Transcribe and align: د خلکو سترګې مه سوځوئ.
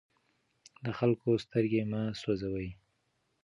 د 0.83 0.85
خلکو 0.99 1.29
سترګې 1.45 1.81
مه 1.91 2.01
سوځوئ. 2.21 2.69